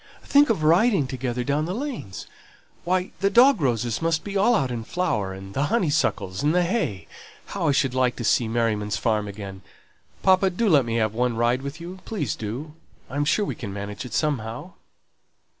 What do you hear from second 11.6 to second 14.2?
with you! Please do. I'm sure we can manage it